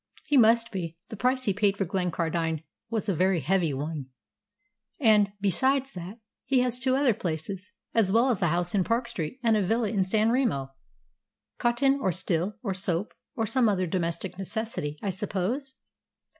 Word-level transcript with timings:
"He 0.25 0.35
must 0.35 0.71
be. 0.71 0.97
The 1.09 1.15
price 1.15 1.43
he 1.43 1.53
paid 1.53 1.77
for 1.77 1.85
Glencardine 1.85 2.63
was 2.89 3.07
a 3.07 3.13
very 3.13 3.39
heavy 3.39 3.71
one; 3.71 4.07
and, 4.99 5.31
besides 5.39 5.91
that, 5.91 6.17
he 6.43 6.61
has 6.61 6.79
two 6.79 6.95
other 6.95 7.13
places, 7.13 7.71
as 7.93 8.11
well 8.11 8.31
as 8.31 8.41
a 8.41 8.47
house 8.47 8.73
in 8.73 8.83
Park 8.83 9.07
Street 9.07 9.39
and 9.43 9.55
a 9.55 9.61
villa 9.61 9.91
at 9.95 10.05
San 10.07 10.31
Remo." 10.31 10.71
"Cotton, 11.59 11.99
or 12.01 12.11
steel, 12.11 12.55
or 12.63 12.73
soap, 12.73 13.13
or 13.35 13.45
some 13.45 13.69
other 13.69 13.85
domestic 13.85 14.39
necessity, 14.39 14.97
I 15.03 15.11
suppose?" 15.11 15.75